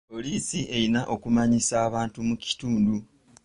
Poliisi 0.09 0.59
erina 0.75 1.01
okumanyisa 1.13 1.73
abantu 1.87 2.17
mu 2.27 2.35
kitundu. 2.43 2.93